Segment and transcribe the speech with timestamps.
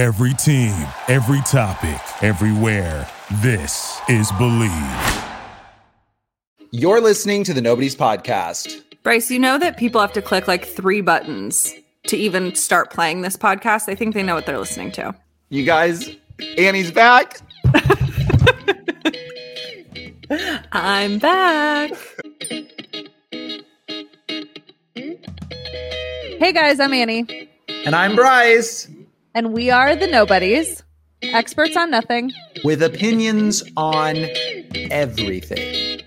[0.00, 0.72] Every team,
[1.08, 3.06] every topic, everywhere.
[3.42, 5.28] This is Bleav.
[6.70, 8.82] You're listening to the Nobody's Podcast.
[9.02, 11.74] Bryce, you know that people have to click like three buttons
[12.06, 13.90] to even start playing this podcast.
[13.90, 15.14] I think they know what they're listening to.
[15.50, 16.16] You guys,
[16.56, 17.42] Annie's back.
[20.72, 21.90] I'm back.
[26.38, 27.50] Hey guys, I'm Annie,
[27.84, 28.88] And I'm Bryce
[29.34, 30.82] and we are the Nobodies,
[31.22, 32.32] experts on nothing.
[32.64, 34.26] with opinions on
[34.74, 36.00] everything.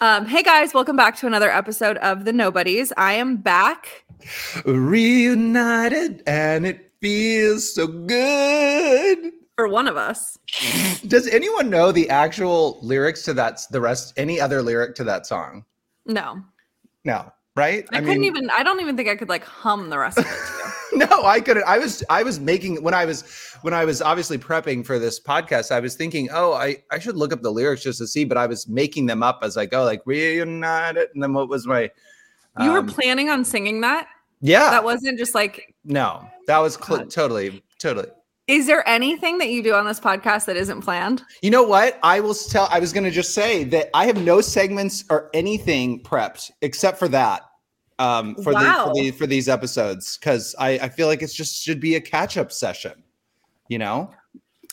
[0.00, 2.92] Um, hey guys, welcome back to another episode of the Nobodies.
[2.96, 4.04] I am back.
[4.64, 9.32] Reunited and it feels so good.
[9.56, 10.38] For one of us.
[11.06, 15.26] Does anyone know the actual lyrics to that the rest any other lyric to that
[15.26, 15.66] song?
[16.06, 16.42] No.
[17.04, 17.84] No, right?
[17.92, 20.60] I, couldn't even I don't even think I could like hum the rest of it
[21.08, 23.22] no i couldn't i was i was making when i was
[23.62, 27.16] when i was obviously prepping for this podcast i was thinking oh i i should
[27.16, 29.64] look up the lyrics just to see but i was making them up as i
[29.64, 31.88] go like reunited and then what was my
[32.60, 34.08] You were um, planning on singing that?
[34.40, 38.08] yeah That wasn't just like no that was cl- totally totally
[38.50, 41.22] is there anything that you do on this podcast that isn't planned?
[41.42, 44.16] you know what i will tell i was going to just say that i have
[44.22, 47.42] no segments or anything prepped except for that
[47.98, 48.60] um for Wow.
[48.60, 51.94] the for, the, for these episodes because i i feel like it just should be
[51.94, 53.02] a catch-up session
[53.68, 54.10] you know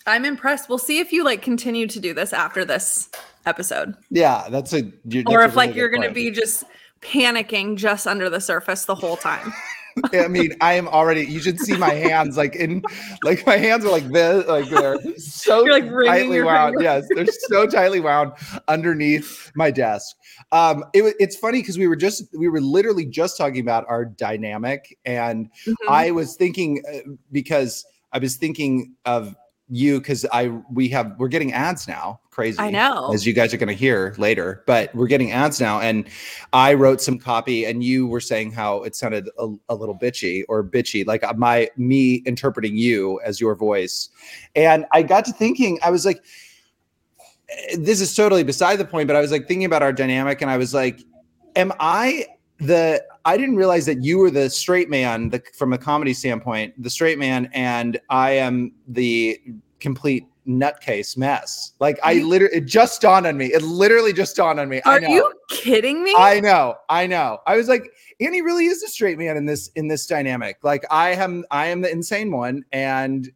[0.05, 0.69] I'm impressed.
[0.69, 3.09] We'll see if you like continue to do this after this
[3.45, 3.93] episode.
[4.09, 6.63] yeah that's a you- or if a like you're going to be just
[7.01, 9.51] panicking just under the surface the whole time.
[10.13, 11.25] I mean, I am already.
[11.25, 12.83] You should see my hands, like in,
[13.23, 16.75] like my hands are like this, like they're so You're, like, tightly wound.
[16.75, 16.83] fingers.
[16.83, 18.33] Yes, they're so tightly wound
[18.67, 20.15] underneath my desk.
[20.51, 24.05] Um, it, it's funny because we were just, we were literally just talking about our
[24.05, 25.75] dynamic, and Mhm.
[25.89, 26.99] I was thinking uh,
[27.31, 29.35] because I was thinking of
[29.69, 32.19] you because I we have we're getting ads now.
[32.29, 33.11] Crazy, I know.
[33.13, 34.63] as you guys are going to hear later.
[34.67, 36.07] But we're getting ads now, and
[36.53, 40.43] I wrote some copy, and you were saying how it sounded a, a little bitchy
[40.47, 44.09] or bitchy, like uh, my me interpreting you as your voice,
[44.55, 46.23] and I got to thinking, I was like,
[47.49, 50.41] eh, this is totally beside the point, but I was like thinking about our dynamic,
[50.41, 51.01] and I was like,
[51.55, 52.27] am I
[52.59, 56.81] the I didn't realize that you were the straight man the, from a comedy standpoint,
[56.81, 59.37] the straight man, and I am the
[59.81, 61.73] complete nutcase mess.
[61.81, 63.47] Like I literally, it just dawned on me.
[63.47, 64.81] It literally just dawned on me.
[64.85, 65.09] I Are know.
[65.09, 66.15] you kidding me?
[66.17, 66.75] I know.
[66.87, 67.39] I know.
[67.45, 70.59] I was like, Annie really is the straight man in this in this dynamic.
[70.63, 71.43] Like I am.
[71.51, 73.29] I am the insane one, and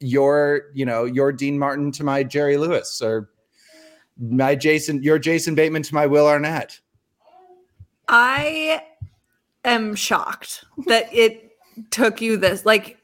[0.00, 3.28] you're, you know, you're Dean Martin to my Jerry Lewis, or
[4.18, 5.02] my Jason.
[5.02, 6.80] You're Jason Bateman to my Will Arnett.
[8.08, 8.82] I
[9.64, 11.56] am shocked that it
[11.90, 12.66] took you this.
[12.66, 12.98] Like,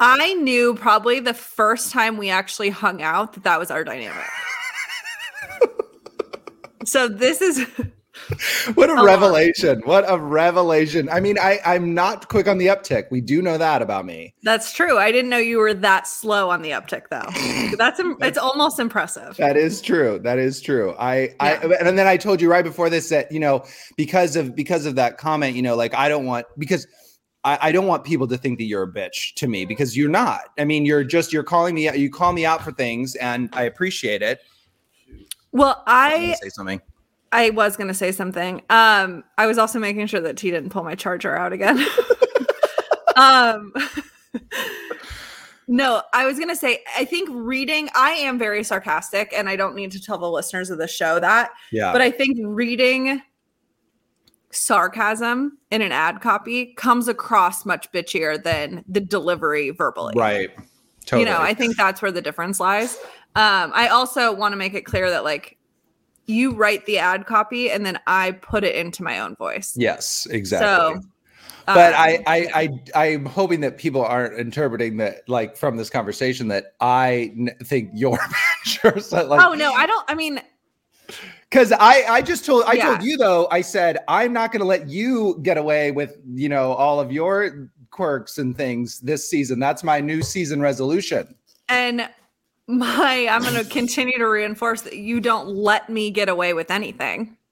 [0.00, 4.26] I knew probably the first time we actually hung out that that was our dynamic.
[6.84, 7.66] so this is
[8.74, 9.04] what a lot.
[9.04, 13.40] revelation what a revelation i mean i i'm not quick on the uptick we do
[13.40, 14.96] know that about me that's true.
[14.96, 17.74] I didn't know you were that slow on the uptick though.
[17.76, 19.36] That's im- it's almost impressive.
[19.38, 22.88] that is true that is true i i and then i told you right before
[22.88, 23.64] this that you know
[23.96, 26.86] because of because of that comment you know like i don't want because
[27.46, 30.10] I, I don't want people to think that you're a bitch to me because you're
[30.10, 30.40] not.
[30.58, 31.96] I mean, you're just you're calling me out.
[31.96, 34.40] You call me out for things, and I appreciate it.
[35.52, 36.80] Well, I'm I say something.
[37.36, 38.62] I was going to say something.
[38.70, 41.78] Um, I was also making sure that T didn't pull my charger out again.
[43.16, 43.74] um,
[45.68, 49.56] no, I was going to say, I think reading, I am very sarcastic and I
[49.56, 53.20] don't need to tell the listeners of the show that, Yeah, but I think reading
[54.50, 60.14] sarcasm in an ad copy comes across much bitchier than the delivery verbally.
[60.16, 60.50] right.
[61.04, 61.28] Totally.
[61.28, 62.96] You know, I think that's where the difference lies.
[63.36, 65.55] Um, I also want to make it clear that like
[66.26, 69.74] you write the ad copy and then I put it into my own voice.
[69.76, 70.94] yes, exactly.
[70.96, 71.00] So,
[71.66, 72.22] but um, I,
[72.54, 77.32] I i i'm hoping that people aren't interpreting that like from this conversation that i
[77.36, 78.18] n- think you're
[78.64, 80.04] so, like oh no, I don't.
[80.08, 80.40] I mean,
[81.50, 82.86] because i i just told i Yeah.
[82.86, 86.48] told you though i said i'm not going to let you get away with you
[86.48, 91.34] know all of your quirks and things this season that's my new season resolution
[91.68, 92.08] and
[92.66, 96.70] my I'm going to continue to reinforce that you don't let me get away with
[96.70, 97.36] anything.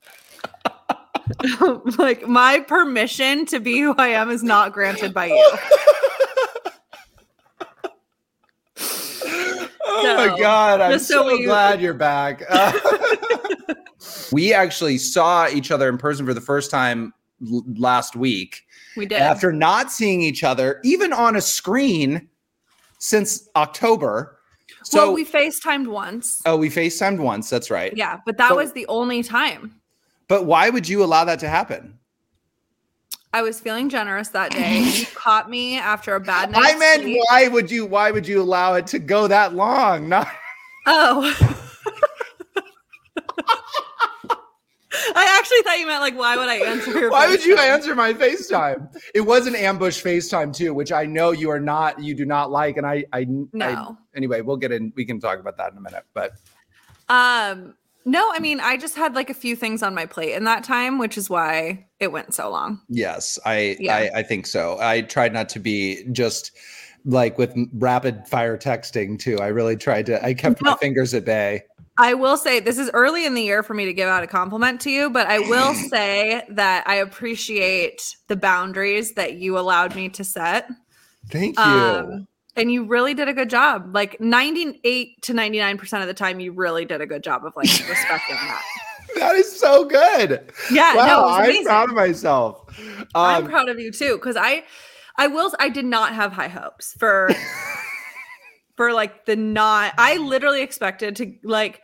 [1.99, 5.57] like my permission to be who I am is not granted by you.
[9.87, 12.43] Oh my god, I'm so so, glad you're back.
[12.49, 12.73] Uh,
[14.33, 17.13] we actually saw each other in person for the first time
[17.49, 18.63] l- last week
[18.97, 19.19] We did.
[19.21, 22.29] after not seeing each other even on a screen
[22.99, 24.39] since October.
[24.85, 26.41] So well, we FaceTimed once.
[26.47, 27.51] oh, we FaceTimed once.
[27.51, 27.93] That's right.
[27.97, 29.81] Yeah, but that So- was the only time.
[30.29, 31.99] But why would you allow that to happen?
[33.35, 34.81] I was feeling generous that day.
[34.95, 36.63] you caught me after a bad night.
[36.65, 40.09] I meant why would you why would you allow it to go that long?
[40.09, 40.29] Not
[40.87, 41.51] Oh.
[45.15, 47.95] I actually thought you meant like, why would I answer your why would you answer
[47.95, 48.95] my FaceTime?
[49.15, 52.51] It was an ambush FaceTime too, which I know you are not you do not
[52.51, 52.77] like.
[52.77, 53.99] And I I, I No.
[54.15, 56.05] anyway, we'll get in we can talk about that in a minute.
[56.15, 56.33] But
[57.09, 57.75] Um,
[58.05, 60.63] no, I mean, I just had like a few things on my plate in that
[60.65, 62.81] time, which is why it went so long.
[62.89, 63.97] yes, I Yeah.
[63.97, 64.79] I, I think so.
[64.81, 66.53] I tried not to be just
[67.07, 69.39] like with rapid fire texting too.
[69.39, 71.63] I really tried to I kept my fingers at bay.
[71.97, 74.27] I will say this is early in the year for me to give out a
[74.27, 79.95] compliment to you, but I will say that I appreciate the boundaries that you allowed
[79.95, 80.69] me to set.
[81.31, 81.63] Thank you.
[81.63, 82.27] Um,
[82.57, 83.95] and you really did a good job.
[83.95, 87.69] Like 98 to 99% of the time, you really did a good job of like
[87.89, 88.63] respecting that.
[89.17, 90.53] that is so good.
[90.71, 92.65] Yeah, wow, no, I'm proud of myself.
[93.15, 94.65] I'm Um, proud of you too, because I,
[95.17, 95.53] I will.
[95.59, 97.31] I did not have high hopes for,
[98.77, 99.95] for like the not.
[99.99, 101.83] I literally expected to like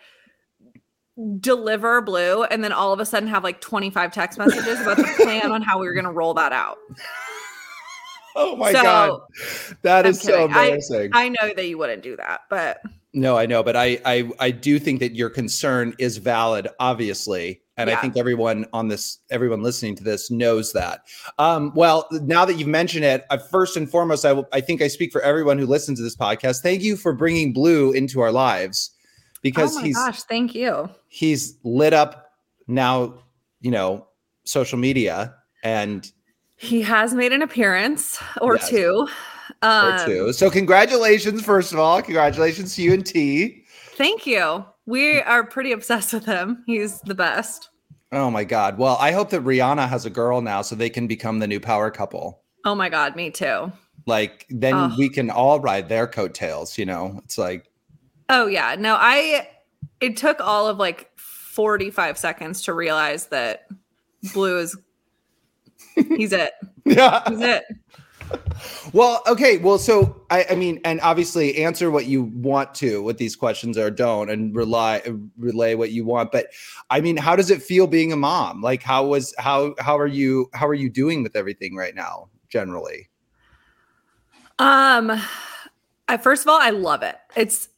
[1.39, 5.13] deliver blue, and then all of a sudden have like 25 text messages about the
[5.23, 6.79] plan on how we were going to roll that out.
[8.37, 9.21] oh my So, god.
[9.83, 11.11] That I'm is so kidding.
[11.13, 12.81] I- I know that you wouldn't do that, but
[13.13, 17.61] No, I know, but I, I I do think that your concern is valid, obviously,
[17.81, 21.01] and I think everyone on this, everyone listening to this, knows that.
[21.39, 25.13] Um, well, now that you've mentioned it, uh, first and foremost, I think I speak
[25.13, 26.61] for everyone who listens to this podcast.
[26.63, 28.91] Thank you for bringing Blue into our lives,
[29.43, 30.89] because oh my he's gosh, thank you.
[31.09, 32.33] he's lit up
[32.69, 33.15] now,
[33.61, 34.07] you know,
[34.45, 36.11] social media and
[36.57, 38.69] He has made an appearance or Yes.
[38.69, 39.09] two.
[39.63, 40.33] or Um, two.
[40.33, 43.65] So congratulations, first of all, congratulations to you and T.
[43.97, 44.65] Thank you.
[44.87, 46.63] We are pretty obsessed with him.
[46.67, 47.70] He's the best.
[48.13, 48.79] Oh my God.
[48.79, 51.61] Well, I hope that Rihanna has a girl now so they can become the new
[51.61, 52.43] power couple.
[52.65, 53.73] Oh my god, me too.
[54.07, 54.93] Like then Ugh.
[54.99, 57.21] we can all ride their coattails, you know.
[57.25, 57.67] It's like
[58.29, 58.77] Oh yeah.
[58.79, 59.49] No, I
[60.01, 63.69] it took all of like 45 seconds to realize that
[64.35, 64.77] blue is
[65.95, 66.53] he's it.
[66.85, 67.29] yeah.
[67.29, 67.65] He's it.
[68.93, 69.59] Well, okay.
[69.59, 73.79] Well, so I, I mean, and obviously answer what you want to with these questions
[73.79, 75.03] or don't and rely
[75.37, 76.33] relay what you want.
[76.33, 76.49] But
[76.91, 78.63] I mean, how does it feel being a mom?
[78.63, 82.29] Like how was how how are you how are you doing with everything right now,
[82.49, 83.09] generally?
[84.59, 85.21] Um
[86.09, 87.17] I first of all, I love it.
[87.37, 87.69] It's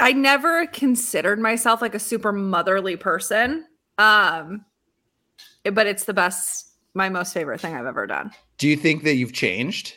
[0.00, 3.66] I never considered myself like a super motherly person.
[3.98, 4.64] Um
[5.64, 8.30] but it's the best my most favorite thing I've ever done.
[8.58, 9.96] Do you think that you've changed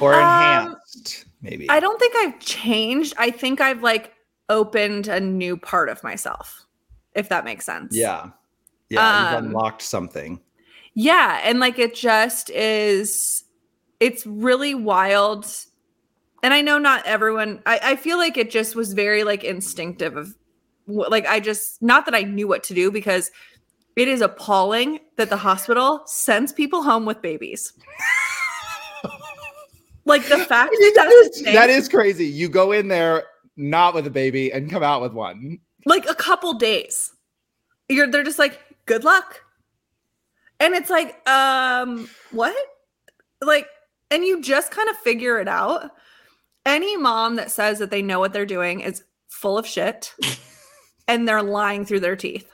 [0.00, 1.26] or Um, enhanced?
[1.40, 1.68] maybe.
[1.70, 3.14] I don't think I've changed.
[3.18, 4.12] I think I've like
[4.48, 6.66] opened a new part of myself,
[7.14, 7.96] if that makes sense.
[7.96, 8.30] Yeah.
[8.90, 9.20] Yeah.
[9.30, 10.40] you've Um, unlocked something.
[10.94, 11.40] Yeah.
[11.42, 13.44] And like it just is,
[14.00, 15.46] it's really wild.
[16.42, 20.16] And I know not everyone, I, I feel like it just was very like instinctive
[20.16, 20.34] of
[20.86, 23.30] like, I just, not that I knew what to do because
[23.96, 27.72] it is appalling that the hospital sends people home with babies.
[30.04, 32.26] like the fact that thing- that is crazy.
[32.26, 33.24] You go in there
[33.56, 35.58] not with a baby and come out with one.
[35.86, 37.12] like a couple days.
[37.88, 39.42] You're they're just like, good luck.
[40.60, 42.56] And it's like, um, what?
[43.40, 43.66] Like,
[44.10, 45.90] and you just kind of figure it out.
[46.64, 50.14] Any mom that says that they know what they're doing is full of shit
[51.08, 52.50] and they're lying through their teeth.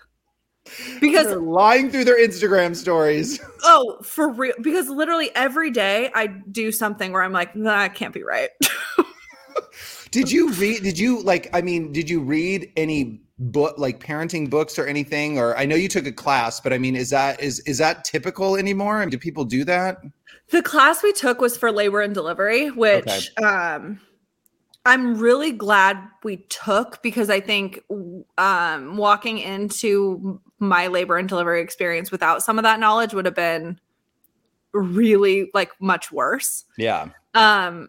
[1.00, 3.40] Because They're lying through their Instagram stories.
[3.64, 7.94] oh, for real, because literally every day I do something where I'm like, nah, that
[7.94, 8.50] can't be right.
[10.10, 10.82] Did you read?
[10.82, 11.48] Did you like?
[11.52, 15.38] I mean, did you read any book, like parenting books or anything?
[15.38, 18.04] Or I know you took a class, but I mean, is that is is that
[18.04, 18.96] typical anymore?
[18.96, 19.98] I mean, do people do that?
[20.50, 24.00] The class we took was for labor and delivery, which um
[24.86, 27.82] I'm really glad we took because I think
[28.38, 33.34] um walking into my labor and delivery experience without some of that knowledge would have
[33.34, 33.78] been
[34.72, 36.64] really like much worse.
[36.78, 37.10] Yeah.
[37.34, 37.88] Um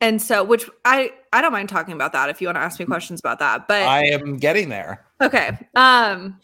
[0.00, 2.80] and so which I I don't mind talking about that if you want to ask
[2.80, 3.68] me questions about that.
[3.68, 5.04] But I am getting there.
[5.20, 5.58] Okay.
[5.74, 6.40] Um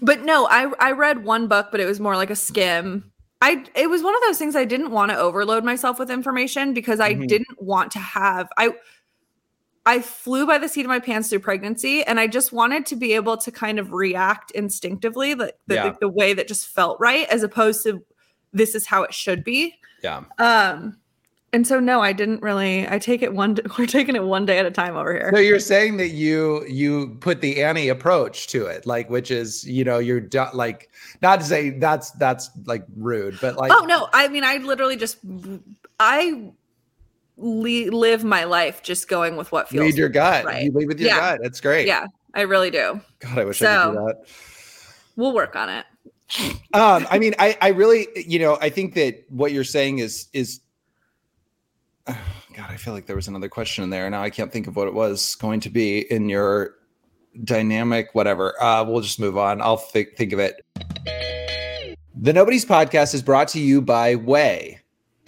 [0.00, 3.12] but no, I I read one book but it was more like a skim.
[3.42, 6.72] I it was one of those things I didn't want to overload myself with information
[6.72, 7.28] because I Mhm.
[7.28, 8.74] didn't want to have I
[9.88, 12.96] I flew by the seat of my pants through pregnancy, and I just wanted to
[12.96, 15.90] be able to kind of react instinctively, like the, Yeah.
[15.90, 18.04] the, the way that just felt right, as opposed to
[18.52, 19.78] this is how it should be.
[20.02, 20.24] Yeah.
[20.38, 20.98] Um,
[21.56, 22.86] and so no, I didn't really.
[22.86, 23.56] I take it one.
[23.78, 25.30] We're taking it one day at a time over here.
[25.32, 29.66] So you're saying that you you put the Annie approach to it, like which is
[29.66, 30.90] you know you're do- like
[31.22, 34.96] not to say that's that's like rude, but like oh no, I mean, I literally
[34.96, 35.16] just
[35.98, 36.50] I
[37.38, 39.86] le- live my life just going with what feels.
[39.86, 40.44] lead your gut.
[40.44, 40.64] right.
[40.64, 41.20] You lead with your Yeah.
[41.20, 41.40] gut.
[41.42, 41.86] That's great.
[41.86, 43.00] Yeah, I really do.
[43.20, 44.16] God, I wish I could do that.
[45.16, 45.86] We'll work on it.
[46.74, 50.26] um i mean i i really you know i think that what you're saying is
[50.32, 50.58] is
[52.54, 54.76] god i feel like there was another question in there now i can't think of
[54.76, 56.74] what it was going to be in your
[57.44, 60.64] dynamic whatever uh we'll just move on i'll think think of it
[62.14, 64.78] the nobody's podcast is brought to you by OUAI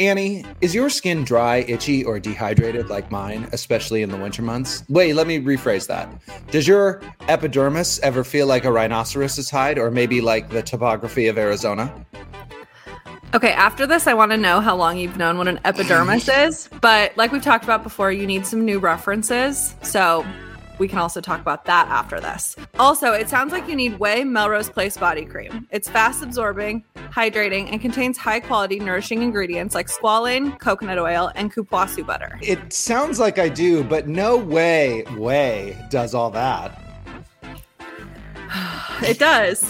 [0.00, 4.84] Annie, is your skin dry, itchy, or dehydrated like mine, especially in the winter months?
[4.88, 6.08] Wait, let me rephrase that.
[6.52, 11.36] Does your epidermis ever feel like a rhinoceros's hide, or maybe like the topography of
[11.36, 11.92] Arizona?
[13.34, 16.70] Okay, after this, I want to know how long you've known what an epidermis is.
[16.80, 19.74] But like we've talked about before, you need some new references.
[19.82, 20.26] So
[20.78, 22.56] we can also talk about that after this.
[22.78, 25.68] Also, it sounds like you need OUAI Melrose Place Body Cream.
[25.70, 31.52] It's fast absorbing, hydrating, and contains high quality, nourishing ingredients like squalane, coconut oil, and
[31.52, 32.38] cupuaçu butter.
[32.40, 36.82] It sounds like I do, but no way, OUAI does all that.
[39.00, 39.62] It does.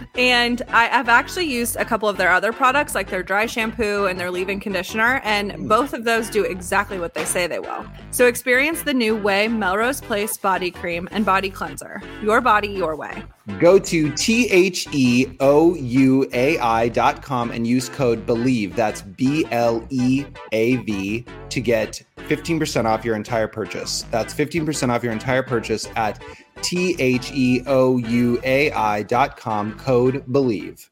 [0.16, 4.06] and I, I've actually used a couple of their other products, like their dry shampoo
[4.06, 7.84] and their leave-in conditioner, and both of those do exactly what they say they will.
[8.10, 12.02] So experience the new OUAI Melrose Place Body Cream and Body Cleanser.
[12.22, 13.22] Your body, your way.
[13.58, 18.74] Go to T H E O U A I dot com and use code BLEAV.
[18.74, 24.02] That's B L E A V to get 15% off your entire purchase.
[24.10, 26.22] That's 15% off your entire purchase at
[26.62, 30.88] T H E O U A I dot com, code BLEAV.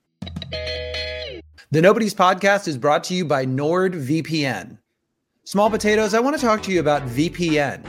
[1.71, 4.79] The Nobody's Podcast is brought to you by NordVPN.
[5.45, 7.85] Small potatoes, I want to talk to you about VPN.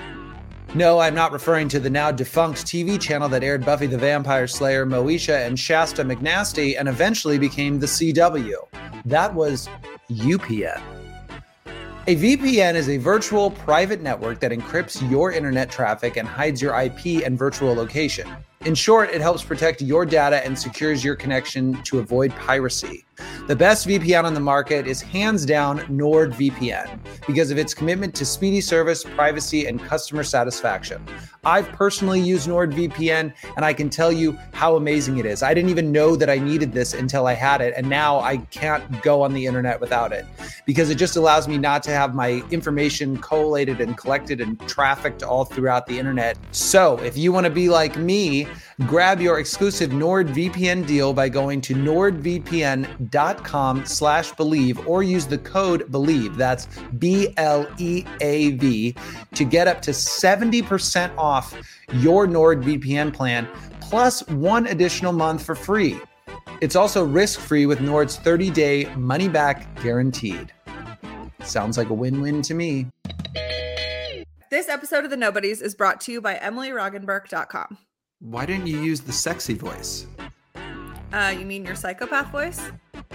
[0.76, 4.48] No, I'm not referring to the now defunct TV channel that aired Buffy the Vampire
[4.48, 8.56] Slayer, Moesha, and Shasta McNasty and eventually became the CW.
[9.06, 9.70] That was
[10.10, 10.82] UPN.
[12.08, 16.78] A VPN is a virtual private network that encrypts your internet traffic and hides your
[16.78, 18.28] IP and virtual location.
[18.66, 23.04] In short, it helps protect your data and secures your connection to avoid piracy.
[23.48, 28.26] The best VPN on the market is hands down NordVPN because of its commitment to
[28.26, 31.06] speedy service, privacy, and customer satisfaction.
[31.46, 35.44] I've personally used NordVPN and I can tell you how amazing it is.
[35.44, 38.38] I didn't even know that I needed this until I had it, and now I
[38.38, 40.26] can't go on the internet without it
[40.66, 45.22] because it just allows me not to have my information collated and collected and trafficked
[45.22, 46.38] all throughout the internet.
[46.52, 48.48] So, if you want to be like me,
[48.82, 55.90] grab your exclusive NordVPN deal by going to nordvpn.com slash bleav or use the code
[55.92, 58.96] bleav that's b-l-e-a-v
[59.36, 61.56] to get up to 70% off
[61.94, 63.48] your nordvpn plan
[63.82, 66.00] plus one additional month for free.
[66.62, 70.52] It's also risk-free with nord's 30-day money-back guaranteed.
[71.44, 72.88] Sounds like a win-win to me.
[74.50, 77.78] This episode of The Nobodies is brought to you by EmilyRoggenburk.com.
[78.24, 80.08] why didn't you use the sexy voice
[81.12, 82.60] Uh, you mean your psychopath voice?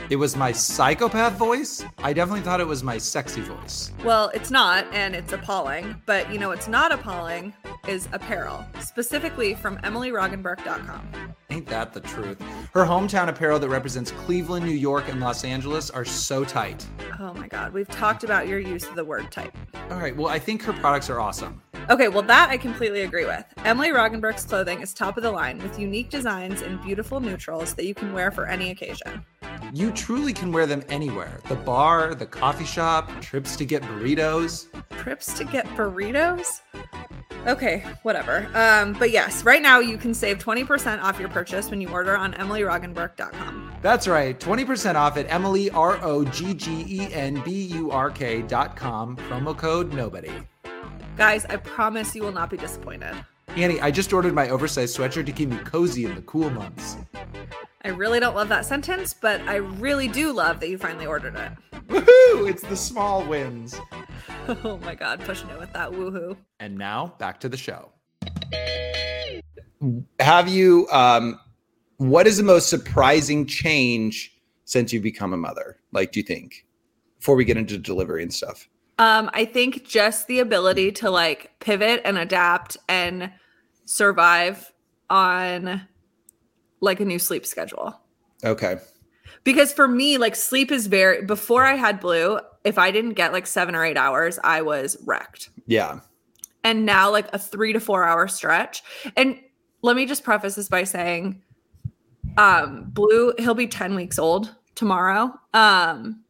[0.08, 1.84] It was my psychopath voice.
[1.98, 3.90] I definitely thought it was my sexy voice.
[4.04, 6.00] Well, it's not, and it's appalling.
[6.06, 7.52] But you know what's not appalling
[7.88, 11.34] is apparel, specifically from EmilyRoggenburk.com.
[11.50, 12.38] Ain't that the truth?
[12.74, 16.86] Her hometown apparel that represents Cleveland, New York, and Los Angeles are so tight.
[17.18, 19.54] Oh my God, we've talked about your use of the word tight.
[19.90, 21.62] All right, well, I think her products are awesome.
[21.88, 23.46] Okay, well, that I completely agree with.
[23.64, 27.86] Emily Roggenburk's clothing is top of the line with unique designs and beautiful neutrals that
[27.86, 29.24] you can wear for any occasion.
[29.72, 34.66] You truly can wear them anywhere the bar, the coffee shop, trips to get burritos.
[34.98, 36.60] Trips to get burritos?
[37.46, 38.48] Okay, whatever.
[38.54, 42.16] Um, but yes, right now you can save 20% off your purchase when you order
[42.16, 43.72] on EmilyRoggenburk.com.
[43.80, 48.10] That's right, 20% off at Emily, R O G G E N B U R
[48.10, 50.32] K dot com, promo code nobody.
[51.16, 53.14] Guys, I promise you will not be disappointed.
[53.56, 56.96] Annie, I just ordered my oversized sweatshirt to keep me cozy in the cool months.
[57.84, 61.36] I really don't love that sentence, but I really do love that you finally ordered
[61.36, 61.52] it.
[61.88, 62.48] Woohoo!
[62.48, 63.78] It's the small wins.
[64.64, 66.34] Oh my god, pushing it with that woohoo.
[66.58, 67.92] And now back to the show.
[70.20, 71.38] Have you um
[71.98, 74.32] what is the most surprising change
[74.64, 75.76] since you've become a mother?
[75.92, 76.64] Like do you think?
[77.18, 78.66] Before we get into delivery and stuff.
[78.98, 83.30] Um, I think just the ability to like pivot and adapt and
[83.84, 84.72] survive
[85.08, 85.86] on
[86.80, 87.98] like a new sleep schedule.
[88.44, 88.76] Okay.
[89.44, 93.32] Because for me, like sleep is very before I had blue, if I didn't get
[93.32, 95.50] like seven or eight hours, I was wrecked.
[95.66, 96.00] Yeah.
[96.64, 98.82] And now like a three to four hour stretch.
[99.16, 99.38] And
[99.82, 101.42] let me just preface this by saying
[102.36, 106.22] um blue he'll be 10 weeks old tomorrow um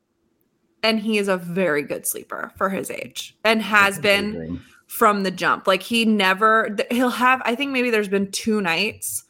[0.82, 5.30] and he is a very good sleeper for his age and has been from the
[5.30, 5.66] jump.
[5.66, 9.24] Like he never he'll have i think maybe there's been two nights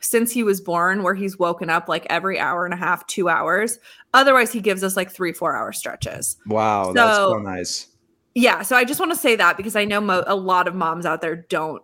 [0.00, 3.28] since he was born where he's woken up like every hour and a half two
[3.28, 3.78] hours.
[4.14, 6.36] Otherwise he gives us like three four hour stretches.
[6.46, 7.86] Wow, that's So- so nice.
[8.34, 10.74] yeah so i just want to say that because i know mo- a lot of
[10.74, 11.82] moms out there don't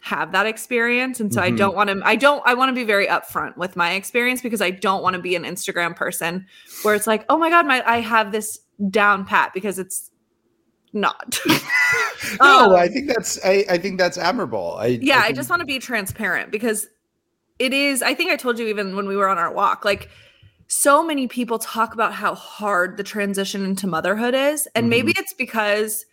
[0.00, 1.56] have that experience and so i Mhm.
[1.56, 4.60] don't want to i don't i want to be very upfront with my experience because
[4.62, 6.46] i don't want to be an instagram person
[6.82, 10.10] where it's like oh my god my i have this down pat because it's
[10.92, 11.38] not
[12.40, 14.76] No, Um, I think that's I, I think that's admirable.
[14.78, 16.86] I yeah i think- just want to be transparent because
[17.58, 20.08] it is i think i told you even when we were on our walk like
[20.68, 25.32] so many people talk about how hard the transition into motherhood is and maybe it's
[25.34, 26.04] because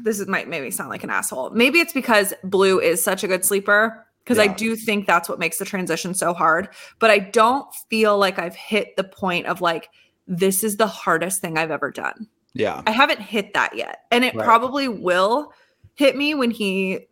[0.00, 3.28] this is might maybe sound like an asshole maybe it's because blue is such a
[3.28, 7.18] good sleeper because i do think that's what makes the transition so hard but i
[7.18, 9.88] don't feel like i've hit the point of like
[10.26, 12.82] this is the hardest thing i've ever done yeah.
[12.86, 14.00] I haven't hit that yet.
[14.10, 14.44] And it Right.
[14.44, 15.52] probably will
[15.94, 17.06] hit me when he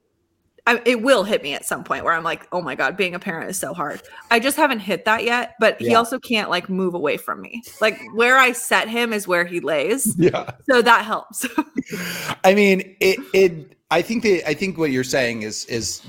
[0.66, 3.14] I, it will hit me at some point where I'm like, "Oh my god, being
[3.14, 6.50] a parent is so hard." I just haven't hit that yet, but he also can't
[6.50, 7.62] like move away from me.
[7.80, 10.14] Like where I set him is where he lays.
[10.26, 10.50] Yeah.
[10.68, 11.46] So that helps.
[12.44, 16.02] I mean, it it I think that I think what you're saying is is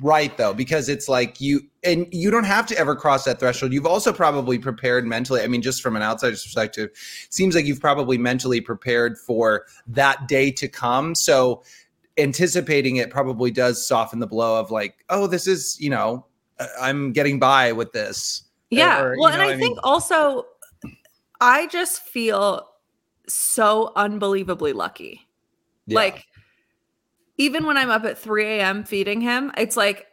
[0.00, 3.72] right though because it's like you and you don't have to ever cross that threshold.
[3.72, 5.42] You've also probably prepared mentally.
[5.42, 9.64] I mean, just from an outsider's perspective, it seems like you've probably mentally prepared for
[9.88, 11.16] that day to come.
[11.16, 11.64] So
[12.18, 16.24] anticipating it probably does soften the blow of like, oh, this is, you know,
[16.58, 18.44] I- I'm getting by with this.
[18.70, 19.00] yeah.
[19.02, 20.46] Or, well, and I, I mean- think also
[21.40, 22.66] I just feel
[23.28, 25.28] so unbelievably lucky.
[25.86, 25.96] Yeah.
[25.96, 26.26] Like,
[27.38, 28.84] even when I'm up at 3 a.m.
[28.84, 30.06] feeding him, it's like,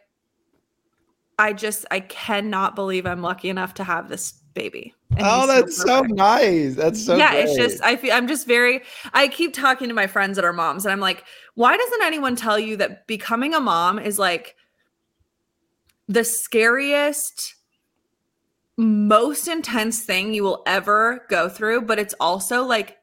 [1.38, 4.94] I just, I cannot believe I'm lucky enough to have this baby.
[5.10, 6.14] And oh, that's so perfect.
[6.14, 6.74] nice.
[6.76, 10.06] That's so yeah, it's just, I feel, I'm just very, I keep talking to my
[10.06, 13.60] friends that are moms, and I'm like, why doesn't anyone tell you that becoming a
[13.60, 14.56] mom is like
[16.08, 17.54] the scariest,
[18.76, 22.98] most intense thing you will ever go through, but it's also like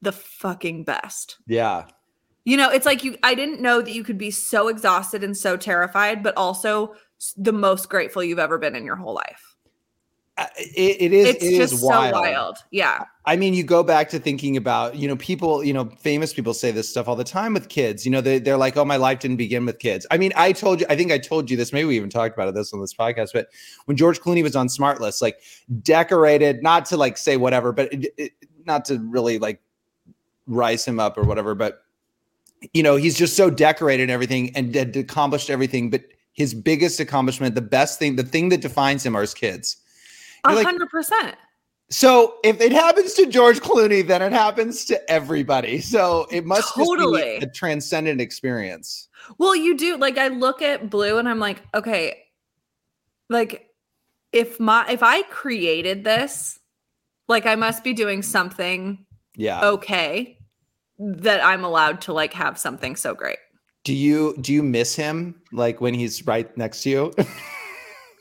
[0.00, 1.36] the fucking best.
[1.46, 1.86] yeah.
[2.44, 5.36] You know, it's like you I didn't know that you could be so exhausted and
[5.36, 6.96] so terrified, but also
[7.36, 9.51] the most grateful you've ever been in your whole life.
[10.38, 11.28] It, it is.
[11.28, 12.14] It's it is just wild.
[12.14, 12.56] so wild.
[12.70, 13.04] Yeah.
[13.26, 16.54] I mean, you go back to thinking about, you know, people, you know, famous people
[16.54, 18.06] say this stuff all the time with kids.
[18.06, 20.06] You know, they, they're like, oh, my life didn't begin with kids.
[20.10, 22.34] I mean, I told you, I think I told you this, maybe we even talked
[22.34, 23.48] about it this on this podcast, but
[23.84, 25.38] when George Clooney was on Smartless, like
[25.82, 28.32] decorated, not to like say whatever, but it, it,
[28.64, 29.60] not to really like
[30.46, 31.84] rise him up or whatever, but,
[32.72, 35.90] you know, he's just so decorated and everything and accomplished everything.
[35.90, 39.76] But his biggest accomplishment, the best thing, the thing that defines him are his kids.
[40.44, 41.36] A hundred percent.
[41.90, 45.80] so if it happens to George Clooney, then it happens to everybody.
[45.80, 47.38] So it must just Totally.
[47.38, 49.08] be a transcendent experience.
[49.38, 52.18] Well, you do like I look at blue and I'm like, okay,
[53.28, 53.68] like
[54.32, 56.58] if my if I created this,
[57.28, 59.60] like I must be doing something Yeah.
[59.64, 60.38] okay
[60.98, 63.38] that I'm allowed to like have something so great.
[63.84, 67.12] Do you do you miss him like when he's right next to you?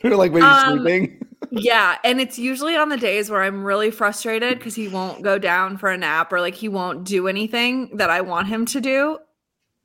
[0.03, 1.25] or like when he's Um, sleeping?
[1.51, 5.37] Yeah, and it's usually on the days where I'm really frustrated because he won't go
[5.37, 8.79] down for a nap or like he won't do anything that I want him to
[8.79, 9.19] do.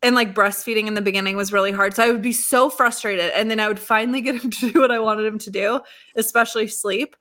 [0.03, 1.95] And like breastfeeding in the beginning was really hard.
[1.95, 3.33] So I would be so frustrated.
[3.35, 5.81] And then I would finally get him to do what I wanted him to do,
[6.15, 7.17] especially sleep.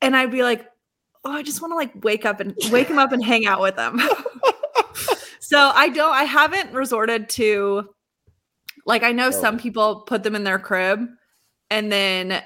[0.00, 0.66] And I'd be like,
[1.24, 3.60] oh, I just want to like wake up and wake him up and hang out
[3.60, 4.00] with him.
[5.40, 7.88] so I don't, I haven't resorted to
[8.86, 9.58] like, I know some Oh.
[9.58, 11.06] people put them in their crib
[11.70, 12.42] and then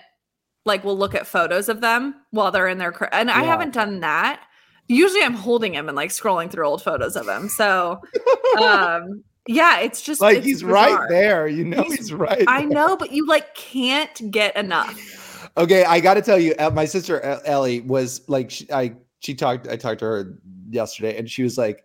[0.66, 3.10] like we'll look at photos of them while they're in their crib.
[3.12, 4.42] And I haven't done that.
[4.88, 7.48] Usually I'm holding him and like scrolling through old photos of him.
[7.48, 8.00] So
[8.60, 10.96] um yeah, it's just like it's he's bizarre.
[10.98, 11.46] right there.
[11.48, 12.44] You know He's- he's, right.
[12.48, 12.68] I there.
[12.68, 15.48] know, but you like can't get enough.
[15.56, 19.34] Okay, I got to tell you, uh, my sister Ellie was like, she, I she
[19.34, 21.84] talked, I talked to her yesterday, and she was like,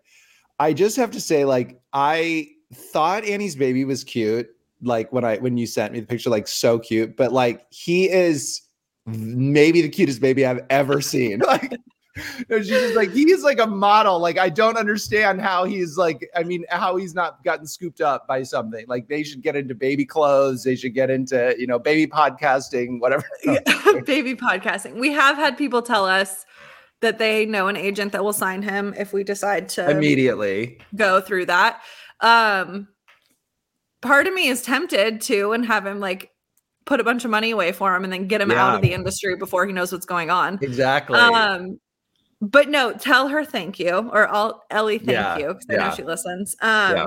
[0.58, 4.48] I just have to say, like, I thought Annie's baby was cute,
[4.82, 8.10] like when I when you sent me the picture, like so cute, but like he
[8.10, 8.60] is
[9.06, 11.42] maybe the cutest baby I've ever seen.
[12.14, 14.18] Like, she's just like he's like a model.
[14.18, 16.28] Like I don't understand how he's like.
[16.36, 18.84] I mean, how he's not gotten scooped up by something.
[18.86, 20.62] Like they should get into baby clothes.
[20.62, 23.24] They should get into you know baby podcasting, whatever.
[24.04, 25.00] baby podcasting.
[25.00, 26.44] We have had people tell us
[27.00, 30.80] that they know an agent that will sign him if we decide to Immediately.
[30.94, 31.80] go through that.
[32.20, 32.88] Um,
[34.02, 36.31] part of me is tempted to and have him like
[36.84, 38.92] put a bunch of money away for him and then get him out of the
[38.92, 40.58] industry before he knows what's going on.
[40.62, 41.18] Exactly.
[41.18, 41.78] Um,
[42.40, 45.88] but no, tell her thank you, or I'll Ellie thank Yeah, you because I yeah.
[45.88, 46.56] know she listens.
[46.60, 47.06] Um, Yeah.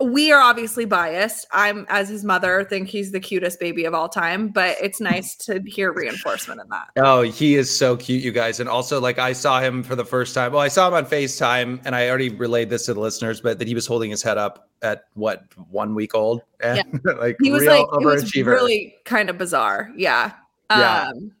[0.00, 1.46] We are obviously biased.
[1.52, 4.48] I'm, as his mother, think he's the cutest baby of all time.
[4.48, 6.88] But it's nice to hear reinforcement in that.
[6.96, 8.60] Oh, he is so cute, you guys.
[8.60, 10.52] And also, like, I saw him for the first time.
[10.52, 13.58] Well, I saw him on FaceTime, and I already relayed this to the listeners, but
[13.58, 17.50] that he was holding his head up at what one week old, and like He
[17.50, 19.90] was real like, it was really kind of bizarre.
[19.96, 20.32] Yeah.
[20.70, 21.08] Yeah.
[21.08, 21.32] Um,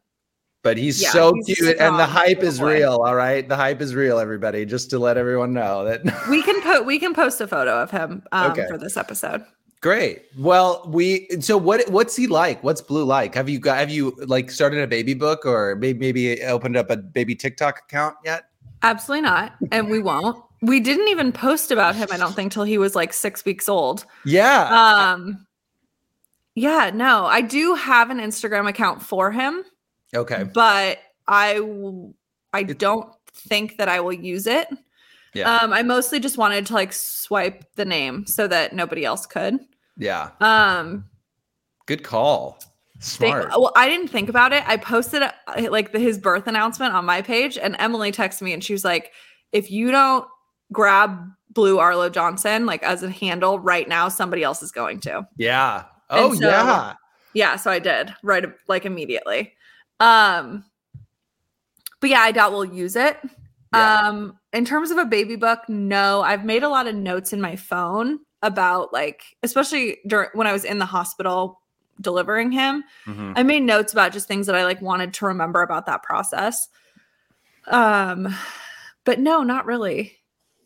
[0.62, 2.74] But he's yeah, so he's cute, and the hype is boy.
[2.74, 2.96] real.
[3.02, 4.66] All right, the hype is real, everybody.
[4.66, 6.02] Just to let everyone know that.
[6.28, 8.66] we can put we can post a photo of him um, Okay.
[8.68, 9.42] for this episode.
[9.80, 10.24] Great.
[10.38, 12.62] Well, we so what what's he like?
[12.62, 13.34] What's Blue like?
[13.34, 16.90] Have you got have you like started a baby book or maybe maybe opened up
[16.90, 18.44] a baby TikTok account yet?
[18.82, 20.42] Absolutely not, and we won't.
[20.60, 22.08] We didn't even post about him.
[22.12, 24.04] I don't think till he was like six weeks old.
[24.26, 24.64] Yeah.
[25.14, 25.46] Um,
[26.54, 29.64] yeah, no, I do have an Instagram account for him,
[30.14, 30.44] okay.
[30.44, 31.60] but I
[32.54, 34.68] It- don't think that I will use it.
[35.34, 35.56] Yeah.
[35.58, 39.58] Um, I mostly just wanted to like swipe the name so that nobody else could.
[39.96, 40.30] yeah.
[40.40, 41.04] Um,
[41.86, 42.58] Good call.
[43.00, 43.48] think, Smart.
[43.50, 44.62] well, I didn't think about it.
[44.68, 45.30] I posted uh,
[45.70, 48.84] like the, his birth announcement on my page, and Emily texted me and she was
[48.84, 49.12] like,
[49.52, 50.26] "If you don't
[50.72, 51.18] grab
[51.50, 55.84] Blue Arlo Johnson like as a handle right now, somebody else is going to." yeah.
[56.10, 56.94] Oh so- yeah.
[57.34, 59.54] Yeah, so I did right like immediately.
[60.00, 60.64] Um,
[62.00, 63.18] but yeah, I doubt we'll use it.
[63.74, 64.08] Yeah.
[64.08, 67.40] Um, in terms of a baby book, no, I've made a lot of notes in
[67.40, 71.60] my phone about like, especially during when I was in the hospital
[72.00, 72.82] delivering him.
[73.06, 73.34] Mhm.
[73.36, 76.68] I made notes about just things that I like wanted to remember about that process.
[77.66, 78.34] Um,
[79.04, 80.16] but no, not really.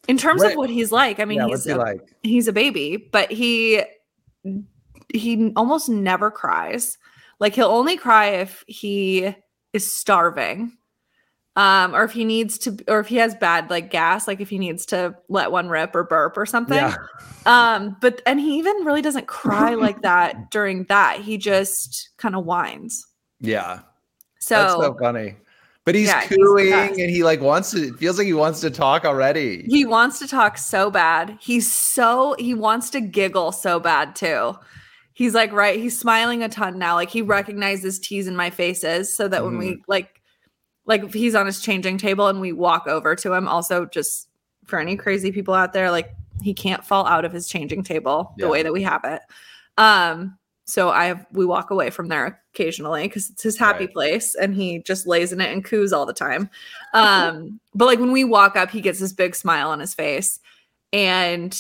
[0.06, 2.14] In terms of what he's like, I mean, yeah, he's he a, like?
[2.22, 3.82] he's a baby, but he
[5.12, 6.98] he almost never cries.
[7.40, 9.34] Like he'll only cry if he
[9.72, 10.72] is starving.
[11.56, 14.48] Um, or if he needs to, or if he has bad like gas, like if
[14.50, 16.76] he needs to let one rip or burp or something.
[16.76, 16.96] Yeah.
[17.46, 21.20] Um, but and he even really doesn't cry like that during that.
[21.20, 23.06] He just kind of whines.
[23.40, 23.80] Yeah.
[24.40, 25.36] So, That's so funny.
[25.84, 26.98] But he's Yeah, cooing best.
[26.98, 29.64] and he like wants to it feels like he wants to talk already.
[29.68, 31.38] he wants to talk so bad.
[31.40, 34.54] He's so he wants to giggle so bad too.
[35.14, 36.94] He's like right, he's smiling a ton now.
[36.96, 40.20] Like he recognizes T's in my faces so that when we like
[40.86, 44.28] like he's on his changing table and we walk over to him, also just
[44.64, 46.10] for any crazy people out there, like
[46.42, 49.22] he can't fall out of his changing table the way that we have it.
[49.78, 53.92] Um so I have we walk away from there occasionally because it's his happy Right.
[53.92, 56.48] place and he just lays in it and coos all the time.
[56.94, 60.40] Um, but like when we walk up, he gets this big smile on his face
[60.92, 61.54] and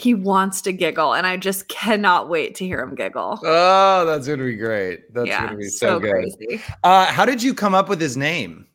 [0.00, 1.12] he wants to giggle.
[1.12, 3.38] And I just cannot wait to hear him giggle.
[3.44, 5.12] Oh, that's gonna be great.
[5.12, 6.10] That's yeah, gonna be so, good.
[6.12, 6.62] crazy.
[6.82, 8.66] Uh, how did you come up with his name?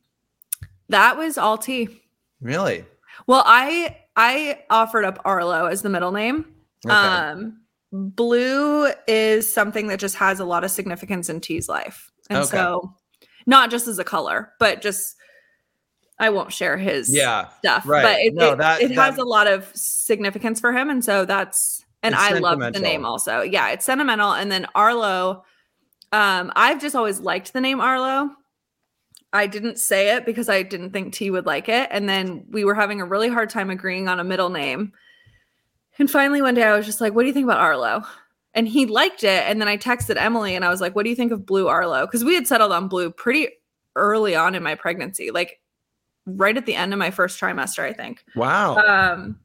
[0.90, 2.04] That was all T.
[2.42, 2.86] Really?
[3.26, 6.46] Well, I I offered up Arlo as the middle name.
[6.86, 6.94] Okay.
[6.94, 7.60] Um,
[7.92, 12.12] blue is something that just has a lot of significance in T's life.
[12.30, 12.50] And Okay.
[12.50, 12.94] so
[13.48, 15.16] not just as a color, but just
[16.18, 17.50] I won't share his yeah.
[17.60, 17.86] stuff.
[17.86, 18.04] right.
[18.04, 20.90] But it, No, it, that- it has that- a lot of significance for him.
[20.90, 23.42] And so that's and I love the name also.
[23.42, 24.34] Yeah, it's sentimental.
[24.34, 25.44] And then Arlo,
[26.12, 28.30] um, I've just always liked the name Arlo.
[29.34, 31.90] I didn't say it because I didn't think T would like it.
[31.92, 34.94] And then we were having a really hard time agreeing on a middle name.
[35.98, 38.04] And finally, one day I was just like, What do you think about Arlo?
[38.54, 39.44] And he liked it.
[39.50, 41.68] And then I texted Emily and I was like, What do you think of Blue
[41.68, 42.06] Arlo?
[42.06, 43.50] Because we had settled on Blue pretty
[43.96, 45.60] early on in my pregnancy, like
[46.26, 48.24] right at the end of my first trimester, I think.
[48.36, 48.78] Wow.
[48.78, 49.40] Um,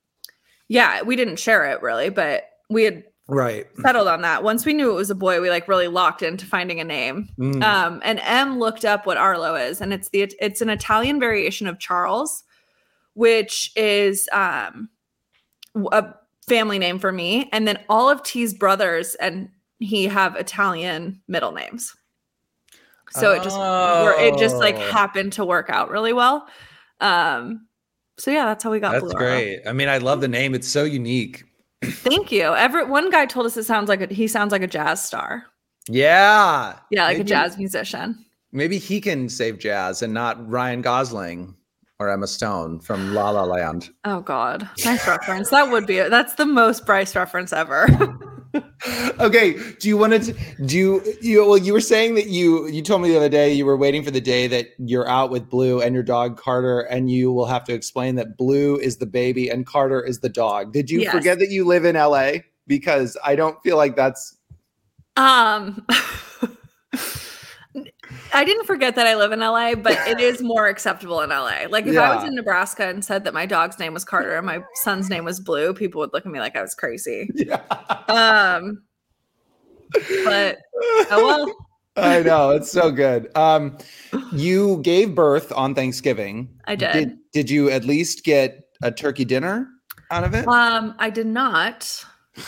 [0.68, 3.66] yeah, we didn't share it really, but we had right.
[3.82, 4.42] settled on that.
[4.42, 7.28] Once we knew it was a boy, we like really locked into finding a name.
[7.38, 7.62] Mm.
[7.62, 11.66] Um, and M looked up what Arlo is, and it's the it's an Italian variation
[11.66, 12.44] of Charles,
[13.14, 14.88] which is um
[15.92, 16.14] a
[16.48, 17.48] family name for me.
[17.52, 21.94] And then all of T's brothers and he have Italian middle names.
[23.12, 24.90] So it just it just like Oh.
[24.90, 26.46] happened to work out really well.
[27.00, 27.66] Um
[28.18, 29.62] so yeah, that's how we got That's Blue great.
[29.66, 30.54] I mean, I love the name.
[30.54, 31.44] It's so unique.
[31.82, 32.54] Thank you.
[32.54, 35.44] Every one guy told us it sounds like a, he sounds like a jazz star.
[35.88, 36.76] Yeah.
[36.90, 38.24] Yeah, like Maybe- a jazz musician.
[38.52, 41.54] Maybe he can save Jazz and not Ryan Gosling
[42.00, 43.90] or Emma Stone from La La Land.
[44.04, 45.50] Oh God, nice reference.
[45.50, 45.98] That would be.
[46.00, 47.86] That's the most Bryce reference ever.
[49.20, 50.34] okay, do you want to
[50.66, 53.52] do you, you well you were saying that you you told me the other day
[53.52, 56.80] you were waiting for the day that you're out with Blue and your dog Carter
[56.80, 60.28] and you will have to explain that Blue is the baby and Carter is the
[60.28, 60.72] dog.
[60.72, 61.12] Did you Yes.
[61.12, 62.38] forget that you live in LA?
[62.66, 64.36] Because I don't feel like that's
[65.16, 65.86] Um,
[68.32, 71.66] I didn't forget that I live in LA, but it is more acceptable in LA.
[71.68, 74.46] Like if I was in Nebraska and said that my dog's name was Carter and
[74.46, 77.30] my son's name was Blue, people would look at me like I was crazy.
[77.34, 77.62] yeah.
[78.08, 78.82] Um,
[80.24, 80.58] but
[81.10, 81.54] oh well.
[81.96, 83.36] I know it's so good.
[83.36, 83.76] Um,
[84.32, 86.48] you gave birth on Thanksgiving.
[86.66, 86.92] I did.
[86.92, 89.68] Did, did you at least get a turkey dinner
[90.10, 90.46] out of it?
[90.46, 92.04] Um, I did not.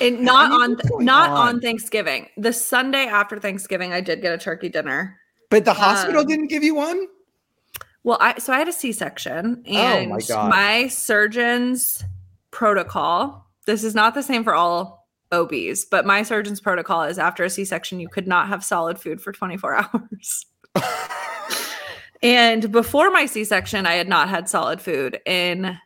[0.00, 1.48] And not on not on?
[1.56, 2.28] on Thanksgiving.
[2.36, 5.18] The Sunday after Thanksgiving, I did get a turkey dinner.
[5.50, 7.06] but the hospital um, didn't give you one.
[8.04, 10.48] Well, I so I had a C-section Oh and my God.
[10.50, 12.02] my surgeon's
[12.50, 13.46] protocol.
[13.66, 17.50] This is not the same for all OBs, but my surgeon's protocol is after a
[17.50, 20.46] C-section, you could not have solid food for 24 hours.
[22.22, 25.76] and before my C-section, I had not had solid food in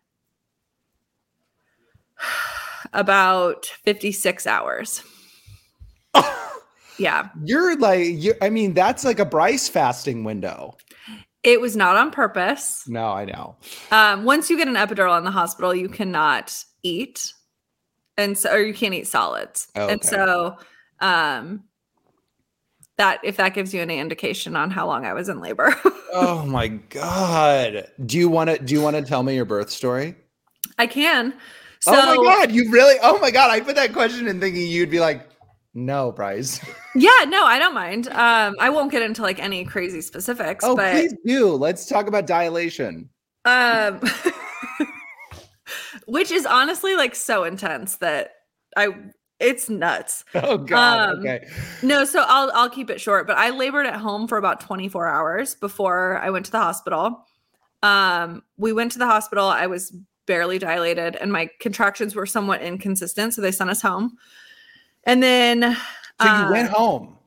[2.94, 5.02] about 56 hours.
[6.98, 7.28] Yeah.
[7.42, 10.76] You're like, you I mean, that's like a Bryce fasting window.
[11.42, 12.84] It was not on purpose.
[12.88, 13.56] No, I know.
[13.90, 17.32] Um, once you get an epidural in the hospital, you cannot eat,
[18.16, 19.68] and so or you can't eat solids.
[19.76, 20.56] Oh, And so,
[21.00, 21.64] um,
[22.96, 25.74] that if that gives you any indication on how long I was in labor,
[26.12, 27.88] Oh my god.
[28.06, 28.58] Do you want to?
[28.58, 30.14] Do you want to tell me your birth story?
[30.78, 31.34] I can.
[31.84, 32.96] So, oh my god, you really?
[33.02, 35.28] Oh my god, I put that question in thinking you'd be like,
[35.74, 36.60] no, Bryce.
[36.94, 38.08] yeah, no, I don't mind.
[38.08, 41.50] Um, I won't get into like any crazy specifics, Oh, but please do.
[41.50, 43.10] Let's talk about dilation.
[43.44, 44.00] um,
[46.06, 48.32] which is honestly like so intense that
[48.76, 48.88] I
[49.40, 50.24] it's nuts.
[50.34, 51.10] Oh god.
[51.10, 51.46] Um, okay.
[51.82, 55.06] No, so I'll I'll keep it short, but I labored at home for about 24
[55.06, 57.26] hours before I went to the hospital.
[57.82, 59.46] Um, we went to the hospital.
[59.46, 59.94] I was
[60.26, 64.16] barely dilated and my contractions were somewhat inconsistent, so they sent us home.
[65.04, 65.76] And then
[66.20, 67.18] So you uh, went home.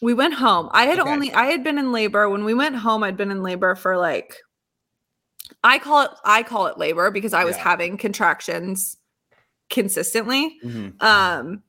[0.00, 0.68] we went home.
[0.72, 1.10] I had Okay.
[1.10, 3.02] only I had been in labor when we went home.
[3.04, 4.36] I'd been in labor for like
[5.62, 7.62] I call it I call it labor because I was Yeah.
[7.62, 8.96] having contractions
[9.70, 11.02] consistently Mhm.
[11.02, 11.62] um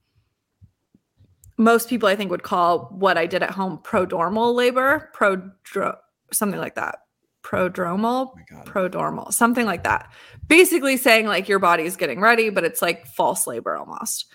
[1.57, 5.95] most people i think would call what i did at home prodromal labor prodro
[6.33, 6.99] something like that
[7.43, 10.09] prodromal Oh prodromal something like that
[10.47, 14.25] basically saying like your body is getting ready but it's like false labor almost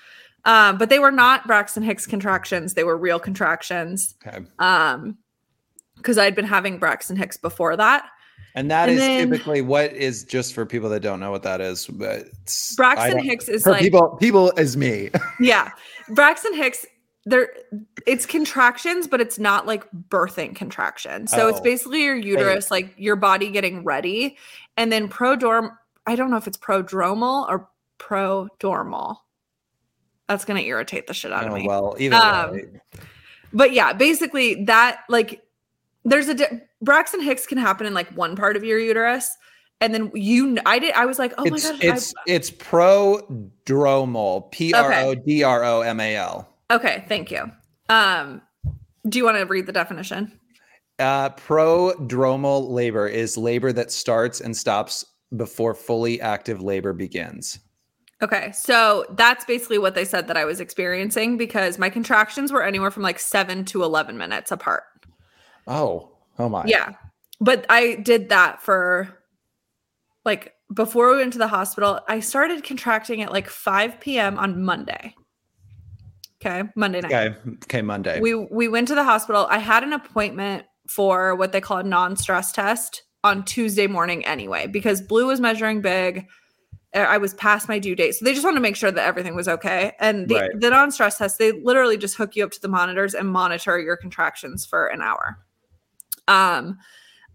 [0.44, 4.44] um but they were not braxton hicks contractions they were real contractions Okay.
[4.58, 5.16] um
[5.96, 8.04] because i'd been having braxton hicks before that
[8.54, 11.42] And that And is then- typically what is just for people that don't know what
[11.44, 11.86] that is.
[11.86, 12.24] But
[12.76, 15.10] braxton hicks is for like people people is me.
[15.40, 15.70] Yeah.
[16.10, 16.84] Braxton Hicks,
[17.24, 17.50] there
[18.06, 21.30] it's contractions, but it's not like birthing contractions.
[21.30, 21.62] So it's Oh.
[21.62, 24.36] basically your uterus, like your body getting ready.
[24.76, 25.76] And then prodorm,
[26.06, 29.16] I don't know if it's prodromal or prodormal.
[30.28, 31.66] That's gonna irritate the shit out of Oh, me.
[31.66, 32.64] well, either Um, way.
[33.52, 35.42] But yeah, basically that like
[36.04, 39.36] there's a di- Braxton Hicks can happen in like one part of your uterus.
[39.80, 44.50] And then you, I did, I was like, oh it's my god, it's it's prodromal.
[44.50, 44.72] P
[46.70, 47.00] R O D R O M A L.
[47.00, 47.50] I, okay, thank you.
[47.88, 48.42] Um,
[49.08, 50.38] do you want to read the definition?
[50.98, 55.04] Uh, prodromal labor is labor that starts and stops
[55.36, 57.60] before fully active labor begins.
[58.20, 62.64] Okay, so that's basically what they said that I was experiencing because my contractions were
[62.64, 64.82] anywhere from like seven to 11 minutes apart.
[65.68, 66.64] Oh, oh my.
[66.66, 66.94] Yeah.
[67.40, 69.16] But I did that for
[70.24, 72.00] like before we went to the hospital.
[72.08, 74.36] I started contracting at like 5 p.m.
[74.36, 75.14] on Monday.
[76.40, 77.12] Okay, Monday night.
[77.12, 77.50] Okay.
[77.64, 77.82] Okay.
[77.82, 78.20] Monday.
[78.20, 79.46] We we went to the hospital.
[79.50, 84.66] I had an appointment for what they call a non-stress test on Tuesday morning anyway
[84.66, 86.26] because Blue was measuring big.
[86.94, 88.14] Uh, I was past my due date.
[88.14, 89.92] So they just wanted to make sure that everything was okay.
[90.00, 90.50] And the, Right.
[90.54, 93.96] the non-stress test, they literally just hook you up to the monitors and monitor your
[93.98, 95.38] contractions for an hour.
[96.28, 96.78] Um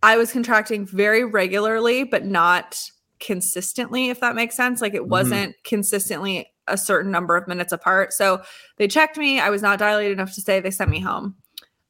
[0.02, 2.90] I was contracting very regularly, but not
[3.20, 4.82] consistently, if that makes sense.
[4.82, 5.08] Like it Mhm.
[5.10, 8.14] wasn't consistently a certain number of minutes apart.
[8.14, 8.42] So
[8.78, 9.40] they checked me.
[9.40, 10.60] I was not dilated enough to stay.
[10.60, 11.36] They sent me home.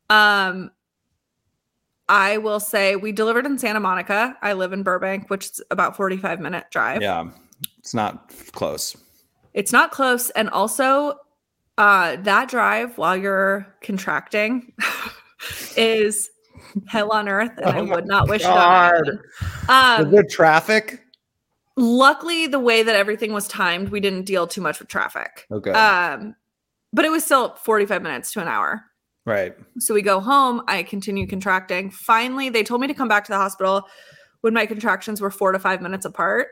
[0.10, 0.72] Um,
[2.10, 4.38] I will say we delivered in Santa Monica.
[4.42, 7.02] I live in Burbank, which is about 45 minute drive.
[7.02, 7.26] yeah.
[7.80, 8.96] It's not close.
[9.54, 10.30] It's not close.
[10.32, 11.16] And also,
[11.78, 14.74] uh, that drive while you're contracting
[15.78, 16.30] is
[16.88, 19.20] hell on earth, and I Oh my would not wish it on anyone.
[19.70, 21.03] Um, there traffic?
[21.78, 25.46] Luckily, the way that everything was timed, we didn't deal too much with traffic.
[25.52, 25.72] Okay.
[25.72, 26.36] Um,
[26.92, 28.84] but it was still 45 minutes to an hour.
[29.26, 29.56] right.
[29.80, 30.62] So we go home.
[30.68, 31.90] I continue contracting.
[31.90, 33.84] Finally, they told me to come back to the hospital
[34.42, 36.48] when my contractions were four to five minutes apart.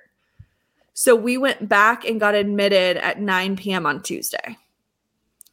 [0.93, 3.85] So we went back and got admitted at 9 p.m.
[3.85, 4.57] on Tuesday.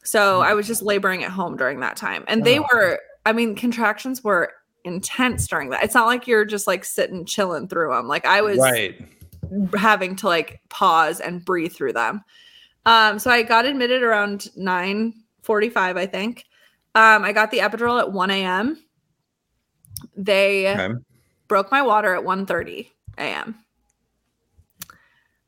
[0.03, 2.23] So I was just laboring at home during that time.
[2.27, 2.65] And they Oh.
[2.73, 4.51] were, I mean, contractions were
[4.85, 5.83] intense during that.
[5.83, 8.07] It's not like you're just like sitting chilling through them.
[8.07, 8.99] Like I was Right.
[9.77, 12.23] Having to like pause and breathe through them.
[12.85, 16.45] Um, so I got admitted around 9 45, I think.
[16.95, 18.83] Um, I got the epidural at 1 a.m.
[20.15, 20.93] They Okay.
[21.47, 23.55] broke my water at 1 30 a.m.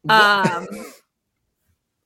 [0.10, 0.68] Um,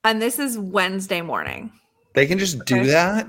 [0.03, 1.71] and this is Wednesday morning.
[2.13, 2.87] they can just do okay.
[2.91, 3.27] that?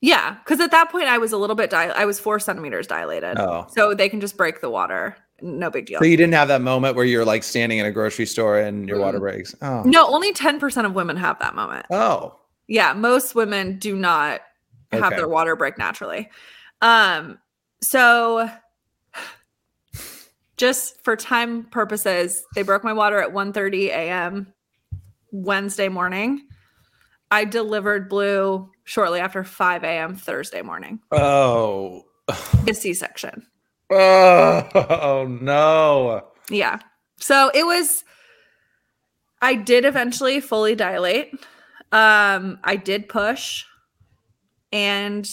[0.00, 2.86] Yeah, because at that point I was a little bit dil- I was four centimeters
[2.86, 3.66] dilated, Oh.
[3.70, 5.16] so they can just break the water.
[5.44, 5.98] No big deal.
[5.98, 8.88] So you didn't have that moment where you're like standing in a grocery store and
[8.88, 9.22] your water Mm.
[9.22, 9.54] breaks.
[9.60, 9.82] Oh.
[9.84, 11.84] no, only ten percent of women have that moment.
[11.90, 12.38] Oh.
[12.68, 14.40] Yeah, most women do not
[14.92, 15.16] have Okay.
[15.16, 16.30] their water break naturally.
[16.80, 17.38] Um,
[17.82, 18.48] so
[20.56, 24.52] just for time purposes, they broke my water at 1:30 a.m.
[25.32, 26.46] Wednesday morning.
[27.30, 30.14] I delivered blue shortly after 5 a.m.
[30.14, 31.00] Thursday morning.
[31.10, 32.04] Oh.
[32.68, 33.46] A C-section.
[34.74, 36.24] Oh no.
[36.50, 36.78] Yeah.
[37.18, 38.04] So it was
[39.40, 41.32] I did eventually fully dilate.
[41.92, 43.64] Um I did push
[44.72, 45.28] and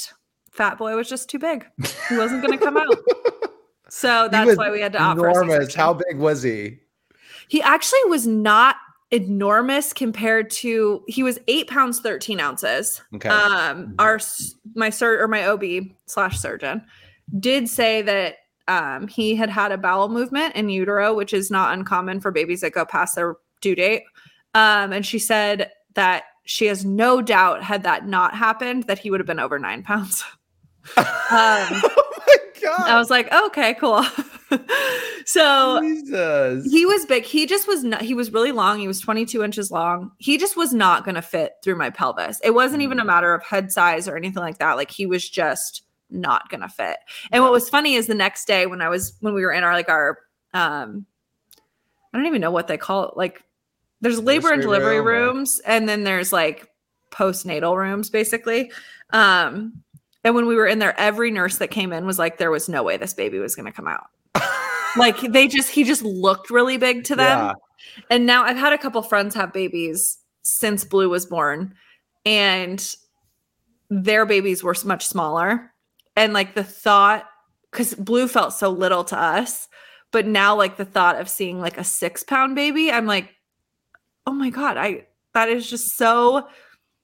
[0.51, 1.65] Fat Boy was just too big.
[2.09, 2.93] He wasn't going to come out.
[3.91, 5.73] So that's why we had to opt Enormous.
[5.73, 6.77] How big was he?
[7.47, 8.75] He actually was not
[9.09, 13.01] enormous compared to he was 8 pounds 13 ounces.
[13.15, 13.29] Okay.
[13.29, 14.19] Um our
[14.75, 15.63] my sur or my OB
[16.05, 16.85] slash surgeon
[17.39, 18.35] did say that
[18.69, 22.61] um, he had had a bowel movement in utero, which is not uncommon for babies
[22.61, 24.03] that go past their due date.
[24.53, 29.09] Um, and she said that she has no doubt, had that not happened, that he
[29.09, 30.23] would have been over nine pounds.
[30.95, 30.97] Um,
[31.29, 32.89] oh my god.
[32.89, 34.03] I was like, okay, cool.
[35.25, 36.71] so Jesus.
[36.71, 37.25] he was big.
[37.25, 38.79] He just was not, he was really long.
[38.79, 40.09] He was 22 inches long.
[40.17, 42.39] He just was not going to fit through my pelvis.
[42.43, 44.77] It wasn't even a matter of head size or anything like that.
[44.77, 46.97] Like he was just not to fit.
[47.31, 49.63] And what was funny is the next day when I was, when we were in
[49.63, 50.19] our, like our,
[50.53, 51.05] um,
[52.13, 53.17] I don't even know what they call it.
[53.17, 53.43] Like
[54.01, 56.67] there's labor and delivery room rooms and then there's like
[57.11, 58.71] postnatal rooms basically.
[59.11, 59.83] Um,
[60.23, 62.67] and when we were in there, every nurse that came in was like, there was
[62.67, 64.07] no way this baby was going to come out
[64.97, 67.53] like they just he just looked really big to them Yeah.
[68.09, 71.73] and now i've had a couple friends have babies since blue was born
[72.25, 72.95] and
[73.89, 75.73] their babies were much smaller
[76.19, 77.25] and like the thought
[77.71, 79.67] because blue felt so little to us
[80.11, 83.29] but now like the thought of seeing like a six pound baby i'm like
[84.27, 86.47] oh my god i that is just so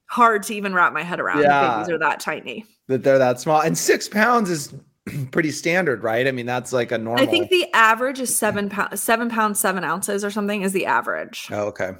[0.08, 1.76] hard to even wrap my head around Yeah.
[1.78, 3.60] babies are that tiny that they're that small.
[3.62, 4.72] And six pounds is
[5.32, 6.28] pretty standard, right?
[6.28, 7.20] I mean, that's like a normal.
[7.24, 10.86] i think the average is seven pounds seven pounds seven ounces or something is the
[10.86, 11.92] average Oh, okay.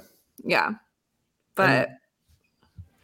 [0.45, 0.71] Yeah.
[1.55, 1.89] But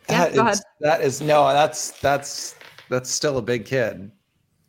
[0.10, 0.54] yeah, That go ahead.
[0.54, 2.56] is- that is no, that's that's
[2.94, 4.12] that's still a big kid.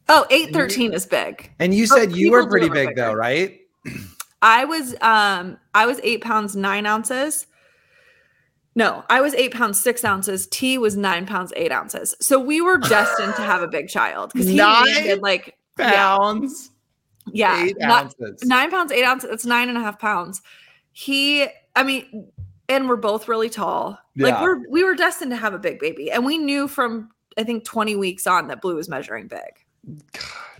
[0.09, 1.51] Oh, 813 is big.
[1.59, 3.61] And you Oh, said you were pretty big though, right?
[4.43, 7.47] I was um I was eight pounds nine ounces.
[8.77, 10.47] No, I was eight pounds six ounces.
[10.49, 12.15] T was nine pounds eight ounces.
[12.21, 16.71] So we were destined to have a big child because he needed like Pounds,
[17.33, 19.29] yeah, eight not- nine pounds eight ounces.
[19.31, 20.41] That's nine and a half pounds.
[20.93, 22.29] He, I mean,
[22.69, 23.99] and we're both really tall.
[24.17, 27.45] Like we're we were destined to have a big baby, and we knew from I
[27.45, 30.01] think twenty weeks on that Blue was measuring big.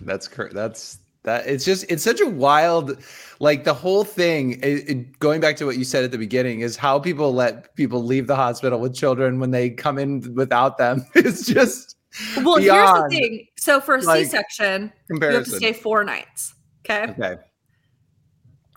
[0.01, 0.53] That's correct.
[0.53, 1.47] That's that.
[1.47, 2.97] It's just it's such a wild,
[3.39, 4.53] like the whole thing.
[4.61, 7.75] It, it- going back to what you said at the beginning is how people let
[7.75, 11.05] people leave the hospital with children when they come in without them.
[11.15, 11.95] It's just
[12.43, 13.47] Well, Beyond, here's the thing.
[13.57, 16.53] So for a like, section, you have to stay four nights.
[16.87, 17.11] Okay.
[17.11, 17.41] okay.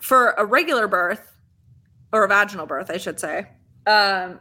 [0.01, 1.35] For a regular birth
[2.11, 3.45] or a vaginal birth, I should say.
[3.85, 4.39] Um,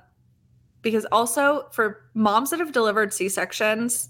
[0.83, 4.09] because also for moms that have delivered C sections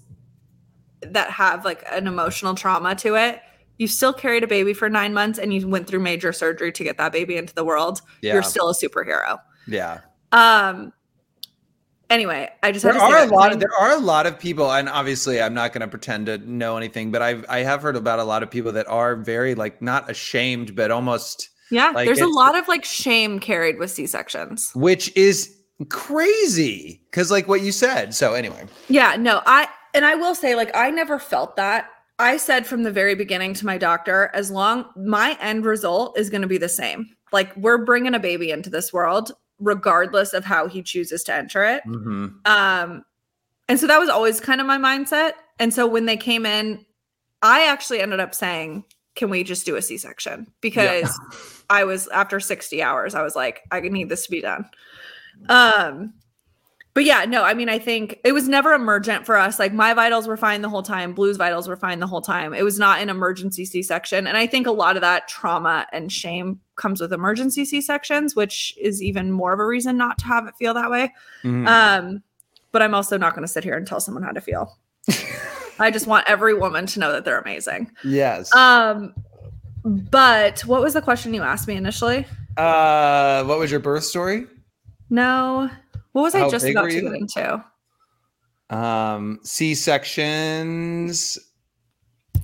[1.01, 3.41] that have like an emotional trauma to it,
[3.77, 6.83] you still carried a baby for nine months and you went through major surgery to
[6.83, 8.01] get that baby into the world.
[8.21, 8.33] Yeah.
[8.33, 9.39] You're still a superhero.
[9.67, 9.99] yeah.
[10.31, 10.93] Um.
[12.09, 13.53] Anyway, I just There had to say are a lot.
[13.53, 16.39] Of, there are a lot of people, and obviously, I'm not going to pretend to
[16.39, 19.53] know anything, but I've I have heard about a lot of people that are very
[19.53, 23.91] like not ashamed, but almost, Yeah, Like, there's a lot of like shame carried with
[23.91, 24.71] C sections.
[24.73, 25.55] which is
[25.87, 28.13] crazy because like what you said.
[28.13, 32.35] So anyway, Yeah, no, I and I will say like I never felt that I
[32.35, 36.41] said from the very beginning to my doctor, as long my end result is going
[36.41, 37.07] to be the same.
[37.31, 41.63] Like we're bringing a baby into this world, regardless of how he chooses to enter
[41.63, 41.83] it.
[41.85, 42.45] Mhm.
[42.45, 43.05] Um,
[43.69, 45.33] and so that was always kind of my mindset.
[45.59, 46.85] And so when they came in,
[47.41, 48.83] I actually ended up saying,
[49.15, 51.17] "Can we just do a C-section?" Because
[51.69, 54.65] I was after 60 hours, I was like, I need this to be done.
[55.47, 56.13] Um,
[56.95, 59.57] but yeah, no, I mean, I think it was never emergent for us.
[59.59, 62.53] Like my vitals were fine the whole time, Blue's vitals were fine the whole time.
[62.53, 64.27] It was not an emergency C section.
[64.27, 68.35] And I think a lot of that trauma and shame comes with emergency C sections,
[68.35, 71.13] which is even more of a reason not to have it feel that way.
[71.43, 71.67] Mhm.
[71.67, 72.23] Um,
[72.71, 74.77] but I'm also not going to sit here and tell someone how to feel.
[75.79, 77.91] I just want every woman to know that they're amazing.
[78.03, 78.53] yes.
[78.53, 79.13] Um,
[79.85, 82.25] but what was the question you asked me initially?
[82.57, 84.47] uh, what was your birth story?
[85.09, 85.69] No.
[86.11, 87.63] What was I How just about to get into?
[88.69, 91.37] Um, C sections.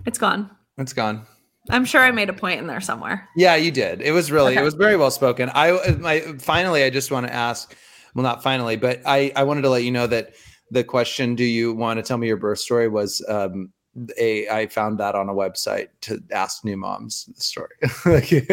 [0.06, 0.50] It's gone.
[0.78, 1.26] It's gone.
[1.70, 3.28] I'm sure I made a point in there somewhere.
[3.36, 4.02] Yeah, you did.
[4.02, 5.50] It was really, it was very well spoken.
[5.54, 7.76] I, my, finally, I just want to ask.
[8.14, 10.36] Well, not finally, but I, I wanted to let you know that
[10.72, 13.74] the question, "Do you want to tell me your birth story?" was um,
[14.18, 14.48] a.
[14.50, 17.76] I found that on a website to ask new moms the story.
[18.06, 18.46] Like, you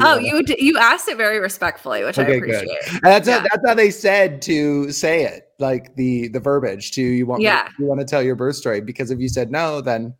[0.00, 2.54] Oh, you d- you asked it very respectfully, which I Okay, good.
[2.54, 2.92] appreciate.
[2.92, 3.38] And that's Yeah.
[3.38, 7.42] how, that's how they said to say it, like the the verbiage to you want
[7.42, 7.68] Yeah.
[7.78, 10.14] you want to tell your birth story because if you said no, then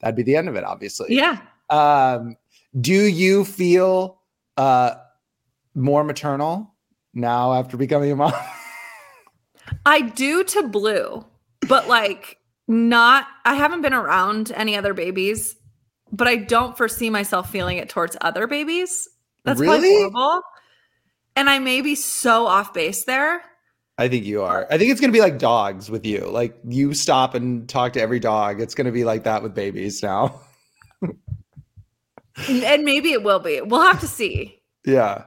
[0.00, 1.14] that'd be the end of it, obviously.
[1.14, 1.38] Yeah.
[1.70, 2.36] Um,
[2.80, 4.20] do you feel
[4.56, 4.94] uh
[5.74, 6.74] more maternal
[7.14, 8.32] now after becoming a mom?
[9.86, 11.24] I do to blue,
[11.68, 12.38] but like
[12.70, 15.56] not I haven't been around any other babies,
[16.12, 19.08] but I don't foresee myself feeling it towards other babies.
[19.44, 20.10] That's probably Really?
[20.12, 20.42] horrible.
[21.34, 23.42] And I may be so off base there.
[23.98, 24.66] I think you are.
[24.70, 26.20] I think it's gonna be like dogs with you.
[26.20, 28.60] Like you stop and talk to every dog.
[28.60, 30.40] It's gonna be like that with babies now.
[32.48, 33.60] And maybe it will be.
[33.60, 34.62] We'll have to see.
[34.86, 35.24] yeah.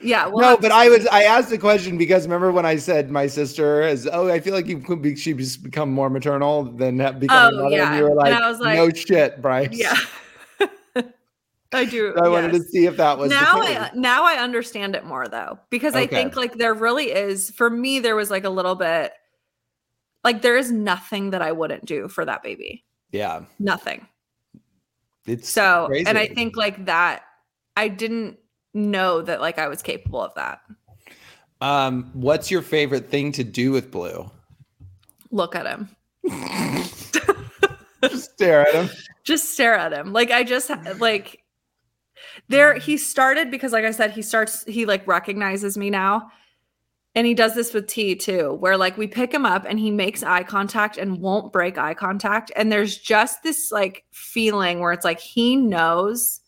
[0.00, 0.26] Yeah.
[0.26, 3.26] We'll no, but I was I asked the question because remember when I said my
[3.26, 7.12] sister is oh I feel like you could be she's become more maternal than ha-
[7.12, 7.88] becoming Oh, mother yeah.
[7.90, 9.94] and you were And like, I was like, no shit Bryce Yeah.
[11.74, 12.12] I do.
[12.16, 13.60] So I wanted to see if that was now.
[13.60, 17.70] I now I understand it more though because I think like there really is for
[17.70, 19.12] me there was like a little bit
[20.24, 22.84] like there is nothing that I wouldn't do for that baby.
[23.10, 24.06] yeah Nothing.
[25.26, 27.22] it's So and I think like that
[27.76, 28.38] I didn't
[28.74, 30.60] know that like I was capable of that.
[31.60, 34.30] um what's your favorite thing to do with blue
[35.30, 35.88] Look at him.
[38.02, 38.90] just stare at him
[39.24, 40.12] Just stare at him.
[40.12, 41.42] Like I just like
[42.48, 46.30] there he started because like I said he starts he like recognizes me now.
[47.14, 49.90] And he does this with T too, where like we pick him up and he
[49.90, 52.50] makes eye contact and won't break eye contact.
[52.56, 56.40] And there's just this like feeling where it's like he knows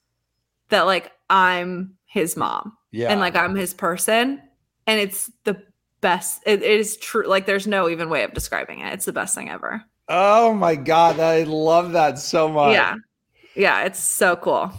[0.71, 4.41] that like I'm his mom yeah and like I'm his person.
[4.87, 5.61] And it's the
[6.01, 6.43] best.
[6.47, 7.27] It, it is true.
[7.27, 8.93] Like there's no even way of describing it.
[8.93, 9.83] It's the best thing ever.
[10.09, 12.95] oh my god I love that so much Yeah.
[13.57, 13.85] Yeah.
[13.85, 14.71] It's so cool.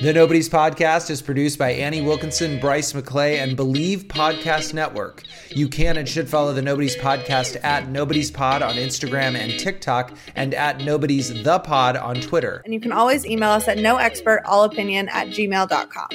[0.00, 5.24] The Nobodies Podcast is produced by Annie Wilkinson, Bryce McClay, and Bleav Podcast Network.
[5.50, 10.16] You can and should follow the Nobodies Podcast at Nobodies Pod on Instagram and TikTok,
[10.36, 12.62] and at Nobodies The Pod on Twitter.
[12.64, 16.08] And you can always email us at noexpertallopinion at gmail.com.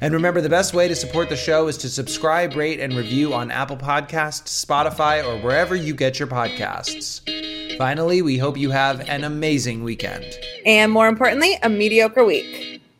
[0.00, 3.34] And remember, the best way to support the show is to subscribe, rate, and review
[3.34, 7.20] on Apple Podcasts, Spotify, or wherever you get your podcasts.
[7.78, 10.26] Finally, we hope you have an amazing weekend.
[10.66, 12.77] And more importantly, a mediocre week.